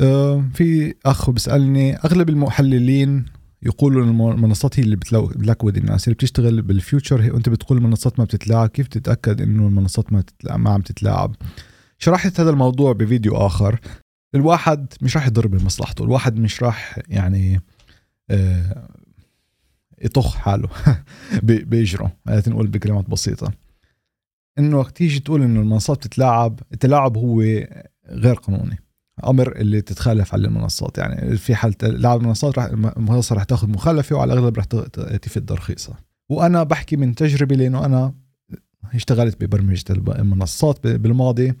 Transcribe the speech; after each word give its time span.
آه، 0.00 0.44
في 0.54 0.94
أخ 1.06 1.30
بيسألني 1.30 1.96
أغلب 1.96 2.28
المحللين 2.28 3.24
يقولوا 3.62 4.04
المنصات 4.32 4.80
هي 4.80 4.84
اللي 4.84 4.96
بتلكود 4.96 5.76
الناس 5.76 6.04
اللي 6.04 6.14
بتشتغل 6.14 6.62
بالفيوتشر 6.62 7.22
هي 7.22 7.30
وانت 7.30 7.48
بتقول 7.48 7.78
المنصات 7.78 8.18
ما 8.18 8.24
بتتلاعب 8.24 8.68
كيف 8.68 8.88
تتأكد 8.88 9.40
إنه 9.40 9.66
المنصات 9.66 10.12
ما 10.12 10.24
ما 10.44 10.70
عم 10.70 10.80
تتلاعب؟ 10.82 11.36
شرحت 11.98 12.40
هذا 12.40 12.50
الموضوع 12.50 12.92
بفيديو 12.92 13.36
آخر. 13.36 13.80
الواحد 14.34 14.86
مش 15.02 15.16
راح 15.16 15.26
يضر 15.26 15.46
بمصلحته 15.46 16.04
الواحد 16.04 16.36
مش 16.36 16.62
راح 16.62 17.00
يعني 17.08 17.60
آه، 18.30 18.88
يطخ 20.02 20.34
حاله 20.36 20.68
بيجره 21.42 22.12
نقول 22.28 22.66
بكلمات 22.66 23.10
بسيطة. 23.10 23.52
إنه 24.58 24.78
وقت 24.78 24.96
تيجي 24.96 25.20
تقول 25.20 25.42
إنه 25.42 25.60
المنصات 25.60 25.96
بتتلاعب 25.98 26.60
التلاعب 26.72 27.16
هو 27.16 27.40
غير 28.08 28.34
قانوني. 28.34 28.78
أمر 29.26 29.56
اللي 29.56 29.80
تتخالف 29.80 30.34
على 30.34 30.48
المنصات. 30.48 30.98
يعني 30.98 31.36
في 31.36 31.54
حال 31.54 31.74
لاعب 31.82 32.20
المنصات 32.20 32.58
راح 32.58 32.64
المنصة 32.96 33.34
راح 33.34 33.44
تاخذ 33.44 33.68
مخالفة 33.68 34.16
وعلى 34.16 34.32
الأغلب 34.32 34.56
راح 34.56 34.64
تفيد 34.64 35.46
ترخيصها 35.46 35.96
وأنا 36.30 36.62
بحكي 36.62 36.96
من 36.96 37.14
تجربة 37.14 37.56
لأنه 37.56 37.84
أنا 37.84 38.14
اشتغلت 38.94 39.44
ببرمجة 39.44 39.84
المنصات 39.90 40.86
بالماضي. 40.86 41.54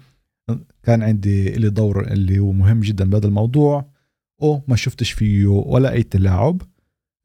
كان 0.82 1.02
عندي 1.02 1.50
لي 1.50 1.70
دور 1.70 2.06
اللي 2.12 2.38
هو 2.38 2.52
مهم 2.52 2.80
جدا 2.80 3.10
بهذا 3.10 3.26
الموضوع. 3.26 3.92
وما 4.38 4.76
شفتش 4.76 5.12
فيه 5.12 5.46
ولا 5.46 5.92
أي 5.92 6.02
تلاعب. 6.02 6.62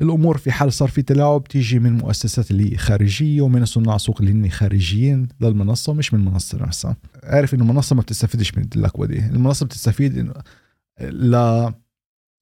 الأمور 0.02 0.38
في 0.38 0.52
حال 0.52 0.74
صار 0.74 0.90
في 0.90 1.02
تلاعب 1.02 1.44
تيجي 1.44 1.80
من 1.80 1.98
مؤسسات 1.98 2.52
اللي 2.52 2.78
خارجية 2.78 3.42
ومن 3.42 3.66
صناع 3.66 3.98
سوق 3.98 4.22
اللي 4.22 4.32
هن 4.32 4.50
خارجيين 4.50 5.28
للمنصه 5.42 5.94
مش 5.94 6.14
من 6.14 6.20
المنصه 6.20 6.58
نفسها. 6.58 6.96
عارف 7.24 7.54
إنه 7.54 7.64
المنصه 7.64 7.96
ما 7.96 8.02
بتستفيدش 8.02 8.58
من 8.58 8.66
الأكواد 8.76 9.08
دي. 9.08 9.20
المنصة 9.20 9.66
بتستفيد 9.66 10.34
ل 11.02 11.36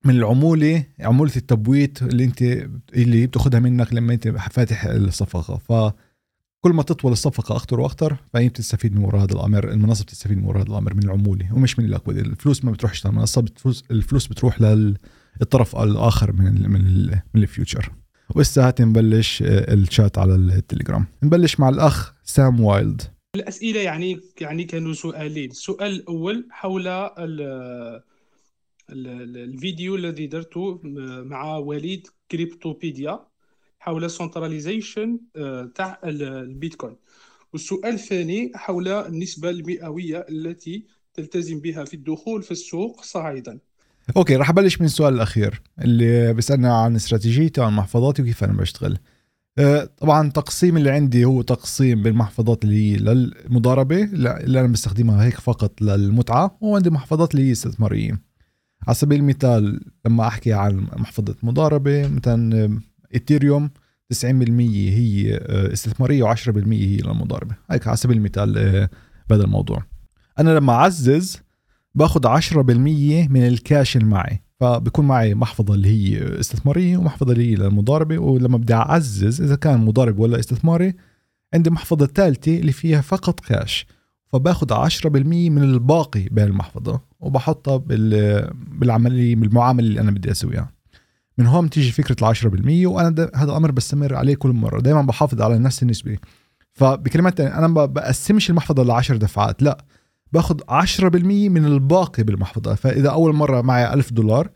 من 0.06 0.16
العمولة 0.16 0.84
عمولة 1.00 1.32
التبويت 1.36 2.02
اللي 2.02 2.24
انت 2.24 2.42
اللي 2.94 3.28
بتاخذها 3.28 3.60
منك 3.60 3.94
لما 3.94 4.14
أنت 4.14 4.28
فاتح 4.28 4.86
الصفقة. 4.86 5.58
ف 5.58 5.94
كل 6.66 6.72
ما 6.72 6.84
تطول 6.84 7.12
الصفقة 7.12 7.56
أكثر 7.56 7.80
وأكثر 7.80 8.18
فهي 8.34 8.50
بتستفيد 8.50 8.96
من 8.96 9.04
وراء 9.04 9.24
هذا 9.24 9.34
الأمر 9.34 9.72
المنصه 9.72 10.04
بتستفيد 10.04 10.38
من 10.38 10.44
وراء 10.44 10.64
هذا 10.64 10.70
الأمر 10.70 10.94
من 10.94 11.04
العمولة 11.04 11.54
ومش 11.54 11.80
من 11.80 11.86
الأكواد. 11.86 12.18
الفلوس 12.18 12.66
ما 12.66 12.72
بتروحش 12.72 13.08
للمنصه 13.08 13.46
الفلوس 13.92 14.28
بتروح 14.28 14.62
للطرف 14.62 15.76
الآخر 15.76 16.32
من 16.32 16.70
من 16.70 17.08
من 17.34 17.42
ال 17.44 17.50
future. 17.50 17.92
وهسه 18.36 18.68
هات 18.68 18.82
نبلش 18.82 19.44
آه، 19.44 19.74
الشات 19.74 20.18
على 20.18 20.36
التليجرام. 20.36 21.06
نبلش 21.24 21.60
مع 21.60 21.70
الأخ 21.70 22.14
سام 22.24 22.60
وايلد. 22.62 23.02
الأسئلة 23.36 23.80
يعني 23.80 24.20
يعني 24.42 24.64
كانوا 24.64 24.94
سؤالين. 24.94 25.52
السؤال 25.52 25.92
الأول 25.92 26.48
حول 26.52 26.88
الفيديو 28.90 29.96
الذي 29.96 30.28
درته 30.28 30.80
مع 31.24 31.58
وليد 31.58 32.08
كريبتوبيديا. 32.32 33.20
حول 33.86 34.10
centralization 34.10 35.20
آه، 35.36 35.72
تاع 35.76 36.00
البيتكوين. 36.04 36.96
والسؤال 37.54 37.94
الثاني 37.94 38.52
حول 38.56 38.88
النسبة 38.88 39.50
المئوية 39.50 40.26
التي 40.30 40.86
تلتزم 41.14 41.60
بها 41.60 41.84
في 41.86 41.94
الدخول 41.94 42.44
في 42.44 42.52
السوق 42.52 43.04
صاعدا. 43.04 43.60
okay 44.18 44.36
راح 44.36 44.50
أبلش 44.50 44.80
من 44.80 44.86
السؤال 44.86 45.14
الأخير 45.14 45.62
اللي 45.82 46.34
بيسألنا 46.34 46.78
عن 46.78 46.96
استراتيجيتي 46.96 47.62
وعن 47.62 47.74
محفظاتي 47.74 48.22
وكيف 48.22 48.44
أنا 48.44 48.54
بشتغل. 48.54 48.98
آه، 49.58 49.90
طبعا 49.98 50.30
تقسيم 50.30 50.78
اللي 50.78 50.90
عندي 50.90 51.26
هو 51.26 51.42
تقسيم 51.42 52.04
بالمحفظات 52.04 52.64
اللي 52.64 52.76
هي 52.76 52.98
للمضاربة 52.98 54.04
اللي 54.04 54.60
أنا 54.60 54.68
بستخدمها 54.68 55.26
هيك 55.26 55.40
فقط 55.40 55.82
للمتعة 55.82 56.58
وعندي 56.62 56.90
محفظات 56.90 57.36
اللي 57.36 57.48
هي 57.48 57.52
استثمارية. 57.52 58.22
على 58.88 58.96
سبيل 58.96 59.20
المثال 59.20 59.82
لما 60.06 60.28
أحكي 60.28 60.54
عن 60.54 60.88
محفظة 60.98 61.36
مضاربة 61.44 62.08
مثلا 62.08 62.80
إيثيريوم 63.16 63.70
90% 64.14 64.26
هي 64.70 65.36
آه، 65.36 65.74
استثمارية 65.74 66.24
و10% 66.24 66.68
هي 66.68 66.98
للمضاربة. 66.98 67.56
هيك 67.72 67.88
على 67.88 67.98
سبيل 67.98 68.18
المثال 68.18 68.58
آه، 68.58 68.90
بهذا 69.30 69.44
الموضوع. 69.44 69.84
أنا 70.40 70.50
لما 70.50 70.74
أعزز 70.74 71.42
باخذ 71.96 72.28
10% 72.28 73.28
من 73.28 73.48
الكاش 73.48 73.98
اللي 73.98 74.08
معي. 74.08 74.42
فبكون 74.60 75.08
معي 75.08 75.34
محفظة 75.34 75.74
اللي 75.74 75.88
هي 75.88 76.40
استثمارية 76.40 76.98
ومحفظة 76.98 77.32
اللي 77.32 77.52
هي 77.52 77.56
للمضاربة. 77.56 78.18
ولما 78.18 78.58
بدي 78.58 78.74
أعزز 78.74 79.42
إذا 79.42 79.56
كان 79.56 79.80
مضارب 79.86 80.20
ولا 80.20 80.40
استثماري 80.40 80.94
عندي 81.54 81.70
محفظة 81.70 82.06
ثالثة 82.06 82.60
اللي 82.60 82.72
فيها 82.72 83.02
فقط 83.02 83.40
كاش. 83.40 83.88
فباخذ 84.34 84.74
10% 84.74 85.50
من 85.50 85.64
الباقي 85.64 86.24
بهالمحفظة 86.24 87.02
وبحطها 87.20 87.78
بالعملية 87.78 89.36
بالمعاملة 89.36 89.88
اللي 89.88 90.02
أنا 90.02 90.12
بدي 90.12 90.32
أسويها. 90.32 90.75
من 91.38 91.48
هون 91.48 91.70
تيجي 91.70 91.92
فكرة 91.92 92.16
ال 92.22 92.36
10% 92.36 92.86
وأنا 92.86 93.30
هذا 93.36 93.52
الامر 93.52 93.72
بستمر 93.72 94.16
عليه 94.16 94.36
كل 94.36 94.50
مرة. 94.50 94.80
دائما 94.80 95.02
بحافظ 95.02 95.42
على 95.42 95.60
نفس 95.60 95.84
النسبة. 95.84 96.18
فبكلمات 96.74 97.40
أنا 97.40 97.68
ما 97.68 97.86
بقسمش 97.86 98.50
المحفظة 98.50 98.84
ل 98.84 98.92
10 98.92 99.18
دفعات 99.18 99.62
لا. 99.62 99.86
باخذ 100.34 100.60
10% 100.70 101.50
من 101.50 101.66
الباقي 101.66 102.24
بالمحفظة. 102.24 102.76
فإذا 102.76 103.10
أول 103.10 103.36
مرة 103.36 103.62
معي 103.62 103.94
1000 103.94 104.14
دولار 104.14 104.50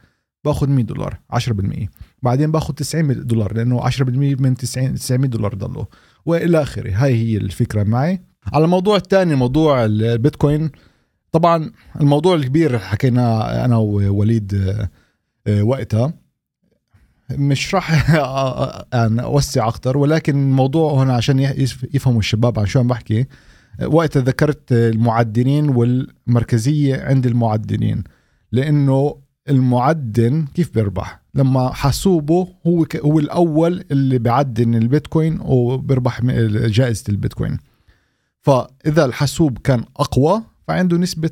باخذ 0.46 0.70
100 0.70 0.86
دولار 0.86 1.20
10% 1.34 1.90
بعدين 2.22 2.52
باخذ 2.52 2.74
90 2.74 3.28
دولار 3.28 3.54
لأنه 3.54 3.90
10% 3.90 4.02
من 4.42 4.56
90 4.56 4.96
900 4.96 5.30
دولار 5.30 5.56
ضلوا. 5.56 5.86
وإلى 6.26 6.62
آخره. 6.62 6.92
هاي 6.96 7.16
هي 7.16 7.38
الفكرة 7.38 7.84
معي. 7.84 8.22
على 8.54 8.66
الموضوع 8.66 8.96
الثاني 8.96 9.36
موضوع 9.36 9.86
البيتكوين. 9.86 10.72
طبعا 11.32 11.72
الموضوع 12.02 12.36
الكبير 12.36 12.80
حكينا 12.80 13.66
أنا 13.66 13.78
ووليد 13.78 14.54
آه، 15.48 15.64
وقتها. 15.64 16.14
مش 17.32 17.76
راح 17.76 18.10
يعني 18.94 19.22
أوسع 19.24 19.68
أكثر 19.68 19.98
ولكن 19.98 20.36
الموضوع 20.36 21.04
هنا 21.04 21.14
عشان 21.14 21.40
يفهموا 21.94 22.20
الشباب 22.20 22.60
عن 22.60 22.66
شو 22.66 22.80
عم 22.80 22.88
بحكي. 22.88 23.26
وقت 23.86 24.18
ذكرت 24.18 24.72
المعدنين 24.72 25.70
والمركزية 25.70 27.04
عند 27.04 27.26
المعدنين 27.26 28.04
لأنه 28.52 29.16
المعدن 29.50 30.46
كيف 30.54 30.74
بيربح؟ 30.74 31.22
لما 31.36 31.74
حاسوبه 31.74 32.48
هو 32.68 32.86
هو 32.96 33.20
الأول 33.20 33.84
اللي 33.92 34.20
بيعدن 34.20 34.76
البيتكوين 34.76 35.40
وبيربح 35.42 36.22
جائزة 36.66 37.04
البيتكوين. 37.10 37.58
فإذا 38.42 39.06
الحاسوب 39.06 39.58
كان 39.58 39.84
أقوى 39.98 40.42
فعنده 40.68 40.98
نسبة 40.98 41.32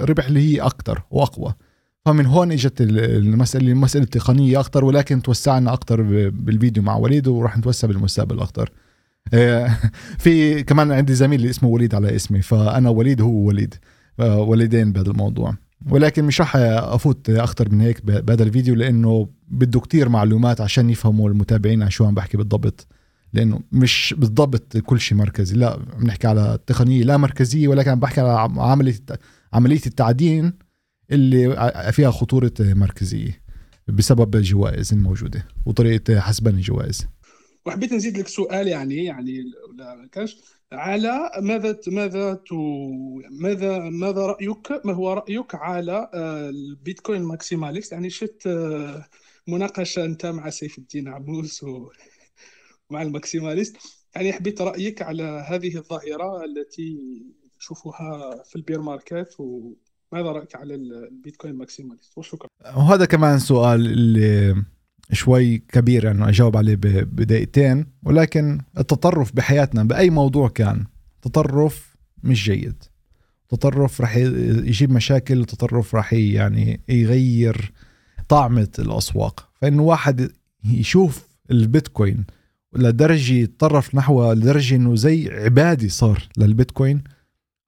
ربح 0.00 0.26
اللي 0.26 0.40
هي 0.40 0.60
أكثر 0.60 1.02
وأقوى. 1.10 1.54
فمن 2.04 2.26
هون 2.26 2.52
إجت 2.52 2.80
المساله 2.80 3.72
المسألة 3.72 4.04
التقنية 4.04 4.60
أكثر 4.60 4.84
ولكن 4.84 5.22
توسعنا 5.22 5.72
أكثر 5.72 6.02
بالفيديو 6.30 6.82
مع 6.82 6.96
وليد 6.96 7.28
وراح 7.28 7.58
نتوسع 7.58 7.88
بالمستقبل 7.88 8.40
أكثر 8.40 8.70
آه، 9.34 9.76
في 10.18 10.62
كمان 10.62 10.92
عندي 10.92 11.14
زميل 11.14 11.46
اسمه 11.46 11.68
وليد 11.68 11.94
على 11.94 12.16
اسمي 12.16 12.42
فأنا 12.42 12.88
وليد 12.88 13.20
هو 13.20 13.30
وليد. 13.30 13.74
وليدين 14.18 14.92
بهذا 14.92 15.10
الموضوع. 15.10 15.54
ولكن 15.90 16.24
مش 16.24 16.40
راح 16.40 16.56
أفوت 16.56 17.30
أكثر 17.30 17.72
من 17.72 17.80
هيك 17.80 18.06
بهذا 18.06 18.42
الفيديو 18.42 18.74
لأنه 18.74 19.28
بده 19.48 19.80
كتير 19.80 20.08
معلومات 20.08 20.60
عشان 20.60 20.90
يفهموا 20.90 21.28
المتابعين 21.30 21.82
عن 21.82 21.90
شو 21.90 22.04
عم 22.04 22.14
بحكي 22.14 22.36
بالضبط. 22.36 22.86
لأنه 23.32 23.60
مش 23.72 24.14
بالضبط 24.18 24.76
كل 24.76 25.00
شيء 25.00 25.18
مركزي. 25.18 25.56
لا 25.56 25.78
بنحكي 25.98 26.26
على 26.26 26.58
تقنية 26.66 27.04
لا 27.04 27.16
مركزية 27.16 27.68
ولكن 27.68 27.90
عم 27.90 28.00
بحكي 28.00 28.20
على 28.20 28.50
عمليه 28.56 28.96
عملية 29.52 29.82
التعدين 29.86 30.52
اللي 31.12 31.72
فيها 31.92 32.10
خطورة 32.10 32.52
مركزية 32.60 33.44
بسبب 33.88 34.36
الجوائز 34.36 34.92
الموجوده 34.92 35.48
وطريقة 35.66 36.20
حسبان 36.20 36.54
الجوائز. 36.54 37.06
وحبيت 37.66 37.92
نزيد 37.92 38.18
لك 38.18 38.28
سؤال 38.28 38.68
يعني 38.68 39.04
يعني 39.04 39.44
ولا 39.68 40.08
كاش 40.12 40.36
على 40.72 41.30
ماذا 41.40 41.78
ماذا 41.86 42.40
ماذا 43.30 43.78
ماذا 43.78 44.26
رأيك 44.26 44.80
ما 44.84 44.92
هو 44.92 45.12
رأيك 45.12 45.54
على 45.54 46.10
آه، 46.14 46.48
البيتكوين 46.48 47.22
maximalist؟ 47.22 47.92
يعني 47.92 48.10
شفت 48.10 48.46
آه، 48.46 49.06
مناقشة 49.48 50.04
أنت 50.04 50.26
مع 50.26 50.50
سيف 50.50 50.78
الدين 50.78 51.08
عموس 51.08 51.64
ومع 51.64 53.02
ال 53.02 53.08
maximalist. 53.08 53.76
يعني 54.14 54.32
حبيت 54.32 54.60
رأيك 54.60 55.02
على 55.02 55.46
هذه 55.48 55.76
الظاهرة 55.76 56.44
التي 56.44 56.98
نشوفها 57.58 58.42
في 58.44 58.56
ال 58.56 58.61
bear 58.61 58.80
market 58.80 59.40
وماذا 60.14 60.32
رأيك 60.32 60.56
على 60.56 60.74
البيتكوين 60.74 61.54
maximalist؟ 61.54 62.18
وشكرا 62.18 62.48
وهذا 62.76 63.04
كمان 63.04 63.38
سؤال 63.38 63.86
اللي 63.86 64.62
شوي 65.12 65.58
كبير 65.58 66.10
انه 66.10 66.18
يعني 66.18 66.28
أجاوب 66.28 66.56
عليه 66.56 66.74
بدقيقتين. 67.02 67.86
ولكن 68.02 68.60
التطرف 68.78 69.36
بحياتنا 69.36 69.84
بأي 69.84 70.10
موضوع 70.10 70.48
كان 70.48 70.84
تطرف 71.22 71.96
مش 72.22 72.44
جيد. 72.44 72.84
تطرف 73.48 74.00
رح 74.00 74.16
يجيب 74.16 74.90
مشاكل 74.90 75.40
التطرف 75.40 75.94
رح 75.94 76.12
يعني 76.12 76.80
يغير 76.88 77.72
طعمة 78.28 78.68
الأسواق. 78.78 79.48
فإنه 79.54 79.82
واحد 79.82 80.30
يشوف 80.64 81.28
البيتكوين 81.50 82.24
لدرجة 82.76 83.32
يتطرف 83.32 83.94
نحو 83.94 84.32
لدرجة 84.32 84.76
إنه 84.76 84.96
زي 84.96 85.30
عبادي 85.30 85.88
صار 85.88 86.28
للبيتكوين 86.38 87.04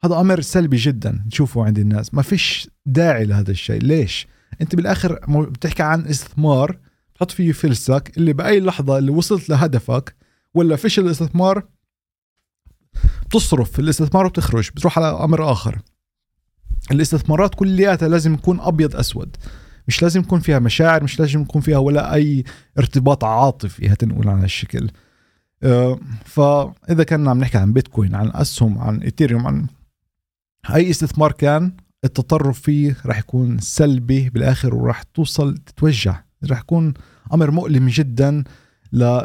هذا 0.05 0.21
أمر 0.21 0.41
سلبي 0.41 0.77
جدا 0.77 1.25
تشوفه 1.31 1.65
عند 1.65 1.79
الناس. 1.79 2.15
ما 2.15 2.23
فيش 2.23 2.71
داعي 2.87 3.25
لهذا 3.25 3.51
الشيء. 3.51 3.83
ليش؟ 3.83 4.27
أنت 4.61 4.77
بالآخر 4.77 5.21
بتحكي 5.29 5.83
عن 5.83 6.07
استثمار 6.07 6.79
تحط 7.15 7.31
فيه 7.31 7.53
فلسك 7.53 8.13
اللي 8.17 8.33
بأي 8.33 8.61
لحظة 8.61 8.99
اللي 8.99 9.11
وصلت 9.11 9.49
لهدفك 9.49 10.15
ولا 10.55 10.77
فيش 10.77 10.99
الاستثمار 10.99 11.67
بتصرف. 13.27 13.79
الاستثمار 13.81 14.27
وبتخرج 14.27 14.71
بتروح 14.71 14.99
على 14.99 15.07
أمر 15.07 15.53
آخر. 15.53 15.79
الاستثمارات 16.91 17.55
كلياتها 17.55 18.09
لازم 18.09 18.35
يكون 18.35 18.61
أبيض 18.61 18.97
أسود. 18.97 19.37
مش 19.89 20.03
لازم 20.03 20.21
يكون 20.21 20.41
فيها 20.41 20.59
مشاعر 20.59 21.05
مش 21.05 21.21
لازم 21.21 21.43
يكون 21.43 21.63
فيها 21.63 21.79
ولا 21.79 22.15
أي 22.15 22.45
ارتباط 22.79 23.25
عاطفي 23.25 23.89
هتنقول 23.93 24.29
عن 24.29 24.41
هالشكل. 24.41 24.91
آه، 25.63 26.01
فإذا 26.25 27.05
كنا 27.05 27.31
عم 27.31 27.39
نحكي 27.39 27.59
عن 27.59 27.73
بيتكوين 27.73 28.15
عن 28.15 28.31
أسهم 28.35 28.79
عن 28.79 29.03
إيثيريوم 29.03 29.47
عن 29.47 29.67
أي 30.75 30.91
استثمار 30.91 31.33
كان 31.33 31.73
التطرف 32.05 32.61
فيه 32.61 32.97
راح 33.07 33.19
يكون 33.19 33.59
سلبي 33.59 34.31
بالآخر 34.31 34.75
وراح 34.75 35.03
توصل 35.03 35.59
تتوجع. 35.59 36.21
راح 36.51 36.61
يكون 36.61 36.95
أمر 37.33 37.51
مؤلم 37.51 37.89
جدا 37.89 38.45
ل 38.93 39.21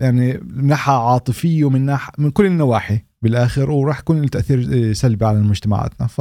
يعني 0.00 0.38
من 0.38 0.66
ناحية 0.66 0.92
عاطفية 0.92 1.64
ومن 1.64 1.80
ناحيه 1.80 2.12
من 2.18 2.30
كل 2.30 2.46
النواحي 2.46 3.04
بالآخر 3.22 3.70
وراح 3.70 3.98
يكون 3.98 4.20
له 4.20 4.28
تأثير 4.28 4.92
سلبي 4.92 5.24
على 5.24 5.40
مجتمعاتنا. 5.40 6.06
ف 6.06 6.20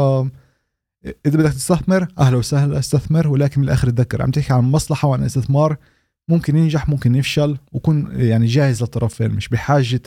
إذا 1.26 1.38
بدك 1.38 1.54
تستثمر 1.54 2.08
أهلا 2.20 2.38
وسهلا 2.38 2.80
استثمر 2.80 3.28
ولكن 3.28 3.62
بالاخر 3.62 3.90
تذكر. 3.90 4.22
عم 4.22 4.32
تحكي 4.32 4.54
عن 4.54 4.64
مصلحة 4.64 5.08
وعن 5.08 5.24
استثمار 5.24 5.78
ممكن 6.30 6.56
ينجح 6.56 6.90
ممكن 6.90 7.16
يفشل 7.16 7.58
وكون 7.72 8.10
يعني 8.16 8.46
جاهز 8.46 8.82
للطرفين 8.82 9.32
مش 9.32 9.50
بحاجة 9.50 10.02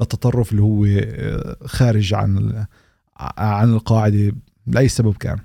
للتطرف 0.00 0.52
اللي 0.52 0.62
هو 0.62 0.86
خارج 1.66 2.14
عن 2.14 2.66
عن 3.38 3.72
القاعدة 3.72 4.32
لأي 4.66 4.88
سبب 4.88 5.16
كان. 5.16 5.38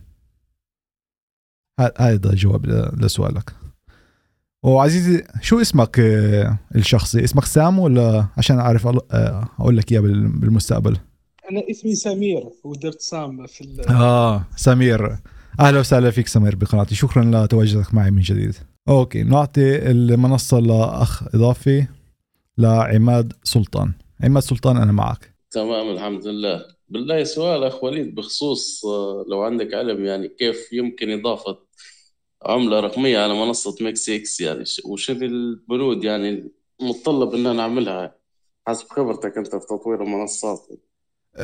هذا 1.80 2.34
جواب 2.34 2.66
لسؤالك. 3.00 3.54
وعزيزي 4.64 5.24
شو 5.42 5.62
اسمك 5.62 6.00
آه، 6.00 6.58
الشخصي؟ 6.76 7.24
اسمك 7.24 7.46
سام 7.46 7.80
ولا 7.80 8.28
عشان 8.38 8.60
أعرف 8.60 8.88
آه، 8.88 9.50
أقول 9.60 9.78
لك 9.78 9.92
إياه 9.92 10.00
بالمستقبل؟ 10.02 10.98
أنا 11.52 11.64
اسمي 11.72 11.96
سمير 11.96 12.44
ودرت 12.64 13.02
سام 13.02 13.46
في 13.48 13.82
آه 13.90 14.46
سمير. 14.56 15.18
أهلا 15.60 15.80
وسهلا 15.80 16.12
فيك 16.12 16.28
سمير 16.28 16.56
بقناتي. 16.56 16.96
شكرا 16.96 17.46
لتواجدك 17.46 17.94
معي 17.94 18.12
من 18.12 18.22
جديد. 18.22 18.56
أوكي 18.90 19.24
نعطي 19.24 19.92
المنصة 19.92 20.60
لأخ 20.60 21.24
إضافي 21.36 21.88
لعماد 22.58 23.34
سلطان. 23.44 23.94
عماد 24.24 24.44
سلطان 24.44 24.78
أنا 24.78 24.92
معك. 24.92 25.34
تمام 25.52 25.90
الحمد 25.90 26.28
لله. 26.28 26.73
بالله 26.90 27.24
سؤال 27.24 27.64
أخ 27.64 27.84
وليد 27.84 28.16
بخصوص 28.16 28.86
آه، 28.86 29.26
لو 29.28 29.42
عندك 29.42 29.74
علم 29.74 30.06
يعني 30.06 30.28
كيف 30.28 30.74
يمكن 30.74 31.20
إضافة 31.20 31.58
عملة 32.46 32.80
رقمية 32.80 33.20
على 33.20 33.34
منصة 33.34 33.76
ميكس 33.82 34.10
إكس 34.10 34.42
يعني 34.42 34.64
وشو 34.86 35.14
البنود 35.14 36.04
يعني 36.04 36.52
متطلب 36.82 37.34
إن 37.34 37.48
أنا 37.48 37.62
أعملها 37.62 38.16
حسب 38.68 38.88
خبرتك 38.88 39.38
أنت 39.38 39.48
في 39.56 39.60
تطوير 39.60 40.04
المنصات. 40.04 40.68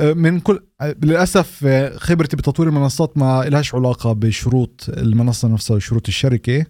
من 0.02 0.40
كل 0.40 0.64
للأسف 1.04 1.68
خبرتي 1.96 2.38
بتطوير 2.38 2.70
المنصات 2.70 3.18
ما 3.18 3.44
لهاش 3.48 3.76
علاقة 3.76 4.14
بشروط 4.14 4.86
المنصة 4.90 5.48
نفسها 5.48 5.76
وشروط 5.76 6.08
الشركة. 6.08 6.66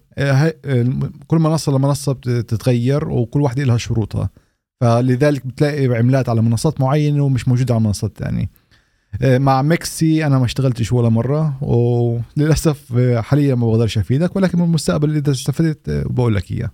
كل 1.27 1.37
منصة 1.37 1.71
لمنصه 1.71 2.13
بتتغير 2.13 3.09
وكل 3.09 3.41
واحدة 3.41 3.63
لها 3.63 3.77
شروطها. 3.77 4.29
فلذلك 4.81 5.47
بتلاقي 5.47 5.85
عملات 5.85 6.29
على 6.29 6.41
منصات 6.41 6.81
معينة 6.81 7.23
ومش 7.23 7.47
موجودة 7.47 7.73
على 7.73 7.83
منصات 7.83 8.17
ثانية 8.17 8.49
مع 9.21 9.61
ميكسي 9.61 10.25
أنا 10.25 10.39
ما 10.39 10.45
اشتغلتش 10.45 10.91
ولا 10.91 11.09
مرة 11.09 11.63
وللأسف 11.63 12.93
حاليا 13.17 13.55
ما 13.55 13.67
بقدرش 13.67 13.97
أفيدك 13.97 14.35
ولكن 14.35 14.57
بالمستقبل 14.57 15.15
إذا 15.15 15.31
استفدت 15.31 15.89
بقول 15.89 16.35
لك 16.35 16.51
اياه 16.51 16.71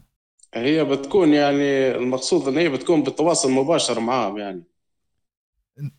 هي 0.53 0.83
بتكون 0.85 1.33
يعني 1.33 1.95
المقصود 1.95 2.47
إن 2.47 2.57
هي 2.57 2.69
بتكون 2.69 3.03
بالتواصل 3.03 3.51
مباشر 3.51 3.99
معاهم 3.99 4.37
يعني. 4.37 4.63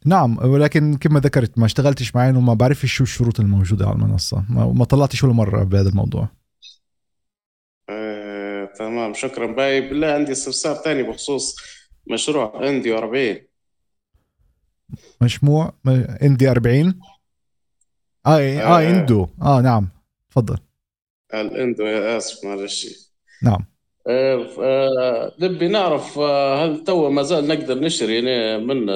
نعم 0.06 0.38
ولكن 0.38 0.97
كما 0.97 1.20
ذكرت 1.20 1.59
ما 1.59 1.67
اشتغلتش 1.67 2.17
معين 2.17 2.37
وما 2.37 2.55
بعرفش 2.55 2.94
شو 2.94 3.05
الشروط 3.05 3.41
الموجودة 3.41 3.87
على 3.87 3.94
المنصة. 3.94 4.44
ما, 4.49 4.85
طلعتش 4.85 5.25
ولا 5.25 5.32
مرة 5.32 5.64
بهذا 5.64 5.88
الموضوع. 5.88 6.29
آه، 7.88 8.64
تمام 8.64 9.14
شكرا. 9.14 9.47
باهي 9.47 9.81
بالله 9.81 10.06
عندي 10.06 10.32
استفسار 10.32 10.75
ثاني 10.75 11.02
بخصوص 11.02 11.56
مشروع 12.11 12.69
اندي 12.69 12.99
40 12.99 13.38
مشروع 15.20 15.73
اندي 16.23 16.50
40 16.50 17.00
آه 18.26 18.31
آه, 18.31 18.61
آه. 18.61 18.91
إندو. 18.91 19.26
آه 19.43 19.61
نعم. 19.61 19.88
تفضل. 20.31 20.58
الإندو 21.35 21.87
يا 21.87 22.17
آسف 22.17 22.44
معلش. 22.44 23.11
نعم. 23.43 23.67
آه, 24.08 24.47
آه، 24.58 25.35
نبي 25.41 25.69
نعرف 25.69 26.19
آه، 26.19 26.64
هل 26.64 26.85
تو 26.85 27.11
ما 27.11 27.23
زال 27.23 27.49
نقدر 27.49 27.79
نشتري 27.79 28.20
من 28.59 28.91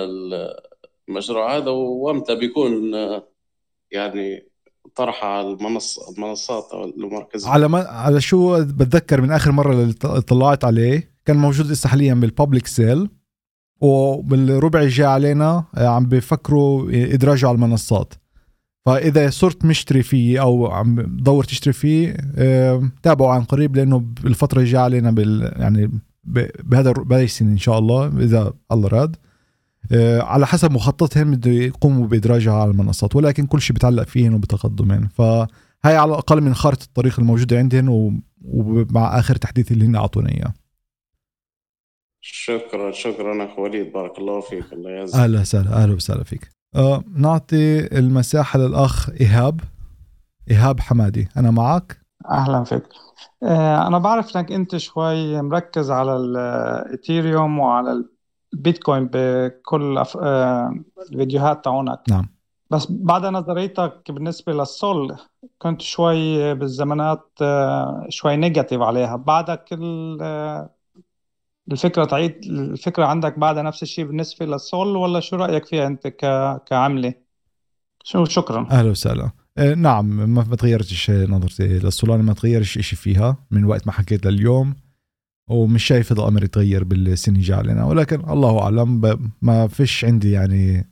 المشروع 1.08 1.56
هذا 1.56 1.70
وامتى 1.70 2.34
بيكون 2.34 2.94
يعني 3.90 4.50
طرحه 4.96 5.28
على 5.28 5.48
المنصه 5.52 6.02
المنصات 6.12 6.68
أو 6.72 6.84
المركز. 6.84 7.46
على 7.46 7.68
ما 7.68 7.78
على 7.78 8.20
شو 8.20 8.64
بتذكر 8.64 9.20
من 9.20 9.30
آخر 9.30 9.52
مرة 9.52 9.72
اللي 9.72 9.92
طلعت 10.22 10.64
عليه؟ 10.64 11.10
كان 11.24 11.36
موجود 11.36 11.66
لسه 11.66 11.88
حاليا 11.88 12.14
بالببليك 12.14 12.66
سيل 12.66 13.08
وبالربع 13.80 14.80
الجاي 14.80 15.06
علينا 15.06 15.64
آه، 15.76 15.88
عم 15.88 16.06
بفكروا 16.06 16.90
ادراجه 16.92 17.48
على 17.48 17.54
المنصات. 17.54 18.14
فإذا 18.86 19.30
صرت 19.30 19.64
مشتري 19.64 20.02
فيه 20.02 20.42
أو 20.42 20.66
عم 20.66 21.00
دور 21.00 21.44
تشتري 21.44 21.72
فيه 21.72 22.16
تابعوا 23.02 23.32
عن 23.32 23.44
قريب 23.44 23.76
لأنه 23.76 23.98
بالفترة 23.98 24.60
الجايه 24.60 24.82
علينا 24.82 25.10
بال 25.10 25.52
يعني 25.56 25.90
بهذا 26.64 26.92
بهذه 26.92 27.24
السنة 27.24 27.52
إن 27.52 27.58
شاء 27.58 27.78
الله 27.78 28.06
إذا 28.06 28.52
الله 28.72 28.88
راد. 28.88 29.16
آه، 29.16 29.29
على 30.20 30.46
حسب 30.46 30.72
مخططهم 30.72 31.30
بده 31.30 31.50
يقوموا 31.50 32.06
بإدراجها 32.06 32.52
على 32.52 32.70
المنصات 32.70 33.16
ولكن 33.16 33.46
كل 33.46 33.60
شيء 33.60 33.76
بتعلق 33.76 34.02
فيهن 34.02 34.34
وبتقدمهم 34.34 35.08
فهي 35.08 35.46
على 35.96 36.04
الأقل 36.04 36.40
من 36.40 36.54
خارطة 36.54 36.84
الطريق 36.84 37.20
الموجودة 37.20 37.58
عندهم 37.58 38.22
ومع 38.44 39.18
آخر 39.18 39.36
تحديث 39.36 39.72
اللي 39.72 39.84
هن 39.84 39.96
أعطونا 39.96 40.30
إياه. 40.30 40.54
شكرا 42.20 42.92
شكرا 42.92 43.44
أخ 43.44 43.58
وليد. 43.58 43.92
بارك 43.92 44.18
الله 44.18 44.40
فيك. 44.40 44.72
الله 44.72 44.90
يعزك. 44.90 45.14
أهلا 45.14 45.40
وسهلا. 45.40 45.82
أهلا 45.82 45.94
وسهلا 45.94 46.24
فيك. 46.24 46.48
أه 46.76 47.04
نعطي 47.14 47.98
المساحة 47.98 48.58
للأخ 48.58 49.10
إيهاب. 49.10 49.60
إيهاب 50.50 50.80
حمادي 50.80 51.28
أنا 51.36 51.50
معك؟ 51.50 52.00
أهلا 52.30 52.64
فيك. 52.64 52.82
آه، 53.42 53.86
أنا 53.86 53.98
بعرف 53.98 54.36
إنك 54.36 54.52
أنت 54.52 54.76
شوي 54.76 55.42
مركز 55.42 55.90
على 55.90 56.16
الايثيريوم 56.16 57.58
وعلى 57.58 58.04
البيتكوين 58.54 59.09
بكل 59.12 59.99
أف... 59.99 60.16
آه، 60.16 60.75
الفيديوهات 61.12 61.64
تاعونك. 61.64 62.00
نعم. 62.09 62.28
بس 62.71 62.87
بعد 62.90 63.26
نظريتك 63.26 64.11
بالنسبة 64.11 64.52
للسول 64.52 65.16
كنت 65.59 65.83
شوي 65.83 66.54
بالزمانات 66.54 67.30
آه، 67.42 68.07
شوي 68.09 68.37
negative 68.37 68.80
عليها. 68.80 69.16
بعدك 69.16 69.78
آه، 70.23 70.71
الفكرة 71.73 72.04
تعيد 72.04 72.45
الفكرة 72.45 73.04
عندك 73.04 73.38
بعدها 73.38 73.62
نفس 73.62 73.83
الشيء 73.83 74.04
بالنسبة 74.04 74.47
للسول 74.47 74.97
ولا 74.97 75.21
شو 75.21 75.37
رأيك 75.37 75.66
فيها 75.66 75.87
أنت 75.87 76.07
كعملة؟ 76.66 77.14
شو 78.04 78.25
شكرا. 78.25 78.66
أهلا 78.71 78.90
وسهلا. 78.90 79.30
نعم 79.76 80.07
ما 80.35 80.57
تغيرتش 80.57 81.11
نظرتي 81.11 81.78
للسولانا 81.78 82.23
ما 82.23 82.33
تغيرش 82.33 82.78
شيء 82.78 82.99
فيها 82.99 83.37
من 83.50 83.64
وقت 83.64 83.87
ما 83.87 83.92
حكيت 83.92 84.26
لليوم. 84.26 84.75
ومش 85.50 85.85
شايف 85.85 86.12
هذا 86.12 86.21
الأمر 86.21 86.45
يتغير 86.45 86.85
بالسنه 86.85 87.37
الجايه 87.37 87.59
علينا. 87.59 87.85
ولكن 87.85 88.30
الله 88.30 88.62
أعلم 88.62 89.21
ما 89.42 89.66
فيش 89.69 90.04
عندي 90.04 90.30
يعني 90.30 90.88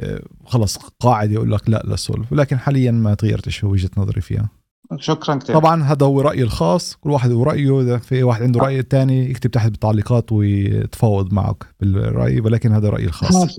آه، 0.00 0.22
خلص 0.44 0.76
قاعدة 0.76 1.32
يقول 1.32 1.52
لك 1.52 1.70
لا 1.70 1.82
للسولف. 1.86 2.32
ولكن 2.32 2.58
حاليا 2.58 2.90
ما 2.90 3.14
تغيرتش 3.14 3.64
وجهة 3.64 3.90
نظري 3.96 4.20
فيها. 4.20 4.48
شكرا 4.96 5.34
كثير 5.34 5.54
طبعا 5.58 5.82
هذا 5.82 6.06
هو 6.06 6.20
رأيي 6.20 6.42
الخاص. 6.42 6.96
كل 6.96 7.10
واحد 7.10 7.30
ورايه 7.30 7.80
إذا 7.80 7.98
في 7.98 8.22
واحد 8.22 8.42
عنده 8.42 8.60
رأي 8.60 8.82
ثاني 8.82 9.30
يكتب 9.30 9.50
تحت 9.50 9.70
بالتعليقات 9.70 10.32
ويتفاوض 10.32 11.32
معك 11.32 11.66
بالرأي. 11.80 12.40
ولكن 12.40 12.72
هذا 12.72 12.88
رأيي 12.88 13.06
الخاص. 13.06 13.58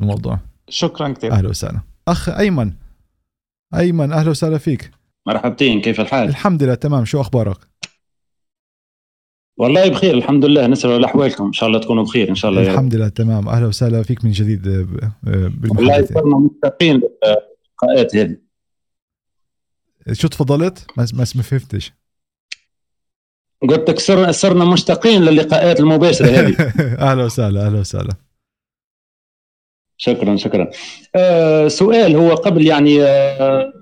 الموضوع. 0.00 0.38
شكرا 0.68 1.08
كثير 1.08 1.32
أهلا 1.32 1.48
وسهلا. 1.48 1.80
أخ 2.08 2.28
أيمن. 2.28 2.72
أيمن 3.74 4.12
أهلا 4.12 4.30
وسهلا 4.30 4.58
فيك. 4.58 4.90
مرحبتين 5.26 5.80
كيف 5.80 6.00
الحال؟ 6.00 6.28
الحمد 6.28 6.62
لله 6.62 6.74
تمام. 6.74 7.04
شو 7.04 7.20
أخبارك؟ 7.20 7.71
والله 9.62 9.88
بخير 9.88 10.14
الحمد 10.14 10.44
لله. 10.44 10.66
نسأل 10.66 11.04
احوالكم 11.04 11.46
إن 11.46 11.52
شاء 11.52 11.68
الله 11.68 11.78
تكونوا 11.78 12.04
بخير. 12.04 12.28
إن 12.28 12.34
شاء 12.34 12.50
الله 12.50 12.62
الحمد 12.62 12.94
لله 12.94 13.08
تمام. 13.08 13.48
أهلا 13.48 13.66
وسهلا 13.66 14.02
فيك 14.02 14.24
من 14.24 14.30
جديد 14.30 14.68
آه، 14.68 15.30
آه، 15.30 15.52
والله 15.70 16.06
صرنا 16.06 16.38
مشتاقين 16.38 17.00
للقاءات 17.84 18.16
هذه. 18.16 18.36
شو 20.12 20.28
تفضلت؟ 20.28 20.86
ما 20.96 21.06
ما 21.14 21.24
فهمتش. 21.24 21.92
قلت 23.62 23.90
لك 23.90 23.98
صرنا 23.98 24.32
صرنا 24.32 24.64
مشتاقين 24.64 25.22
للقاءات 25.22 25.80
المباشرة 25.80 26.26
هذه. 26.26 26.54
أهلا 27.10 27.24
وسهلا 27.24 27.66
أهلا 27.66 27.80
وسهلا. 27.80 28.14
شكرا 29.96 30.36
شكرا. 30.36 30.70
آه 31.16 31.68
سؤال 31.68 32.16
هو 32.16 32.34
قبل 32.34 32.66
يعني 32.66 33.02
آه 33.02 33.72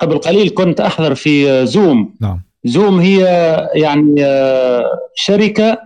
قبل 0.00 0.18
قليل 0.18 0.50
كنت 0.50 0.80
أحضر 0.80 1.14
في 1.14 1.66
زوم. 1.66 2.14
نعم. 2.20 2.53
زوم 2.64 3.00
هي 3.00 3.20
يعني 3.74 4.24
آه 4.24 4.84
شركة 5.14 5.78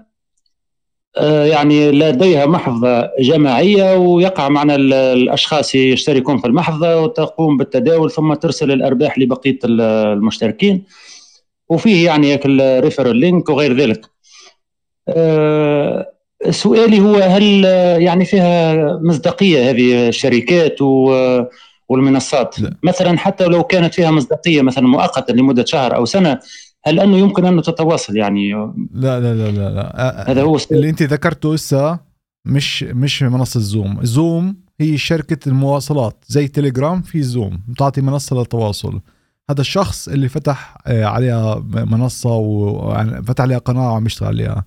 آه 1.16 1.44
يعني 1.44 1.90
لديها 1.90 2.46
محفظه 2.46 3.10
جماعية 3.20 3.96
ويقع 3.96 4.48
معنا 4.48 4.74
الأشخاص 4.74 5.74
يشتركون 5.74 6.38
في 6.38 6.46
المحفظه 6.46 7.00
وتقوم 7.00 7.56
بالتداول 7.56 8.10
ثم 8.10 8.34
ترسل 8.34 8.72
الأرباح 8.72 9.18
لبقية 9.18 9.58
المشتركين. 9.64 10.84
وفيه 11.68 12.06
يعني 12.06 12.40
ال 12.44 12.52
referral 12.52 13.16
link 13.16 13.48
وغير 13.48 13.76
ذلك. 13.76 14.06
آه 15.08 16.12
سؤالي 16.50 17.00
هو 17.00 17.14
هل 17.14 17.64
يعني 18.02 18.24
فيها 18.24 18.74
مصداقية 19.02 19.70
هذه 19.70 20.08
الشركات 20.08 20.82
والمنصات؟ 21.88 22.60
لا. 22.60 22.74
مثلا 22.82 23.18
حتى 23.18 23.44
لو 23.44 23.62
كانت 23.62 23.94
فيها 23.94 24.10
مصداقية 24.10 24.62
مثلا 24.62 24.88
مؤقته 24.88 25.34
لمدة 25.34 25.64
شهر 25.64 25.96
أو 25.96 26.04
سنة 26.04 26.38
هل 26.88 27.00
انه 27.00 27.16
يمكن 27.16 27.44
انه 27.44 27.62
تتواصل 27.62 28.16
يعني. 28.16 28.52
لا 28.92 29.20
لا 29.20 29.34
لا 29.34 29.50
لا, 29.50 29.70
لا. 29.70 30.30
هذا 30.30 30.42
هو 30.42 30.58
اللي 30.72 30.90
أنت 30.90 31.02
ذكرته 31.02 31.54
هسه 31.54 31.98
مش 32.44 32.82
مش 32.82 33.22
منصة 33.22 33.60
زوم 33.60 33.98
زوم 34.02 34.56
هي 34.80 34.98
شركة 34.98 35.48
المواصلات 35.48 36.24
زي 36.26 36.48
تليجرام 36.48 37.02
في 37.02 37.22
زوم 37.22 37.60
بتعطي 37.68 38.00
منصة 38.00 38.36
للتواصل. 38.36 39.00
هذا 39.50 39.60
الشخص 39.60 40.08
اللي 40.08 40.28
فتح 40.28 40.78
آه، 40.86 41.04
عليها 41.04 41.58
منصة 41.74 42.30
وفتح 42.30 43.42
عليها 43.42 43.58
قناة 43.58 43.92
وعم 43.92 44.06
يشتغل 44.06 44.28
عليها. 44.28 44.64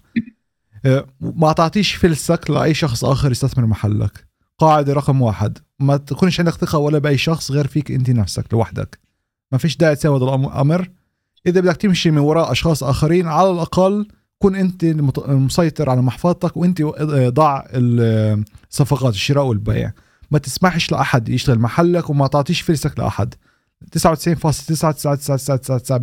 آه، 0.85 1.05
ما 1.21 1.53
تعطيش 1.53 1.93
فلسك 1.93 2.49
لأي 2.49 2.73
شخص 2.73 3.05
آخر 3.05 3.31
يستثمر 3.31 3.65
محلك. 3.65 4.27
قاعدة 4.57 4.93
رقم 4.93 5.21
واحد. 5.21 5.57
ما 5.79 5.97
تكونش 5.97 6.39
عندك 6.39 6.53
ثقة 6.53 6.77
ولا 6.77 6.97
بأي 6.99 7.17
شخص 7.17 7.51
غير 7.51 7.67
فيك 7.67 7.91
أنت 7.91 8.09
نفسك 8.09 8.53
لوحدك. 8.53 8.99
ما 9.51 9.57
فيش 9.57 9.77
داعي 9.77 9.95
تسوي 9.95 10.17
هذا 10.17 10.25
الامر 10.25 10.89
إذا 11.47 11.61
بدك 11.61 11.77
تمشي 11.77 12.11
من 12.11 12.17
وراء 12.17 12.51
أشخاص 12.51 12.83
آخرين 12.83 13.27
على 13.27 13.51
الأقل 13.51 14.07
كن 14.39 14.55
أنت 14.55 14.83
المسيطر 15.17 15.89
على 15.89 16.01
محفظتك 16.01 16.57
وأنت 16.57 16.81
ضع 17.27 17.63
الصفقات 17.71 19.13
الشراء 19.13 19.45
والبيع. 19.45 19.91
ما 20.31 20.39
تسمحش 20.39 20.91
لأحد 20.91 21.29
يشتغل 21.29 21.59
محلك 21.59 22.09
وما 22.09 22.27
تعطيش 22.27 22.61
فلسك 22.61 22.99
لأحد. 22.99 23.33
99.99999% 23.97 24.01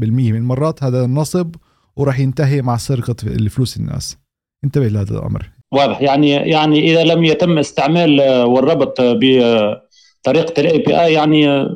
من 0.08 0.34
المرات 0.34 0.84
هذا 0.84 1.04
النصب 1.04 1.54
وراح 1.96 2.18
ينتهي 2.18 2.62
مع 2.62 2.76
سرقة 2.76 3.16
الفلوس 3.22 3.76
الناس. 3.76 4.16
انتبه 4.64 4.88
لهذا 4.88 5.18
الأمر. 5.18 5.50
واضح. 5.72 6.00
يعني 6.00 6.30
يعني 6.30 6.92
إذا 6.92 7.04
لم 7.04 7.24
يتم 7.24 7.58
استعمال 7.58 8.20
والربط 8.42 9.00
بطريقة 9.00 10.60
ال 10.60 10.78
API 10.78 11.12
يعني 11.12 11.68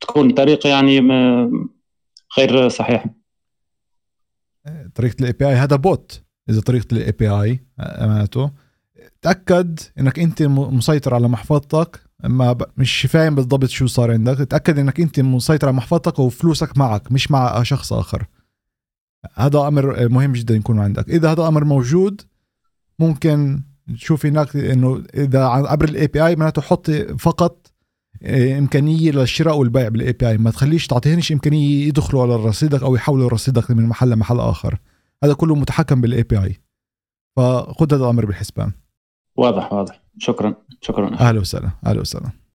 تكون 0.00 0.30
طريقة 0.30 0.68
يعني 0.68 1.00
غير 2.38 2.68
صحيحه 2.68 3.10
طريقة 4.94 5.16
ال 5.20 5.32
API 5.32 5.54
هذا 5.54 5.76
bot 5.76 6.22
إذا 6.50 6.60
طريقة 6.60 6.86
ال 6.92 7.12
API 7.12 7.28
معناته. 7.28 8.50
تأكد 9.22 9.80
إنك 9.98 10.18
أنت 10.18 10.42
مسيطر 10.42 11.14
على 11.14 11.28
محفظتك. 11.28 12.00
ما 12.24 12.56
مش 12.76 13.06
فاهم 13.06 13.34
بالضبط 13.34 13.68
شو 13.68 13.86
صار 13.86 14.12
عندك. 14.12 14.38
تأكد 14.38 14.78
إنك 14.78 15.00
أنت 15.00 15.20
مسيطر 15.20 15.68
على 15.68 15.76
محفظتك 15.76 16.18
وفلوسك 16.18 16.78
معك 16.78 17.12
مش 17.12 17.30
مع 17.30 17.62
شخص 17.62 17.92
آخر. 17.92 18.26
هذا 19.34 19.68
أمر 19.68 20.08
مهم 20.08 20.32
جدا 20.32 20.54
يكون 20.54 20.78
عندك. 20.78 21.10
إذا 21.10 21.32
هذا 21.32 21.48
أمر 21.48 21.64
موجود 21.64 22.20
ممكن 22.98 23.62
تشوف 23.94 24.26
هناك 24.26 24.56
إنه 24.56 25.04
إذا 25.14 25.44
عبر 25.44 25.88
ال 25.88 26.06
API 26.06 26.36
معناته 26.36 26.62
حط 26.62 26.90
فقط 27.18 27.63
آه، 27.63 27.63
إمكانية 28.58 29.10
للشراء 29.10 29.56
والبيع 29.56 29.88
بال 29.88 30.12
API 30.12 30.38
ما 30.38 30.50
تخليش 30.50 30.86
تعطيهنش 30.86 31.32
إمكانية 31.32 31.86
يدخلوا 31.88 32.22
على 32.22 32.36
رصيدك 32.36 32.82
أو 32.82 32.94
يحولوا 32.94 33.28
رصيدك 33.28 33.70
من 33.70 33.86
محل 33.86 34.10
لمحل 34.10 34.40
آخر. 34.40 34.78
هذا 35.24 35.34
كله 35.34 35.54
متحكم 35.54 36.00
بال 36.00 36.22
API 36.22 36.60
فخذ 37.36 37.94
هذا 37.94 38.04
الأمر 38.04 38.26
بالحسبان. 38.26 38.72
واضح 39.36 39.72
واضح. 39.72 40.00
شكرا 40.18 40.54
شكرا. 40.80 41.14
أهلا 41.14 41.40
وسهلا 41.40 41.70
أهلا 41.86 42.00
وسهلا. 42.00 42.43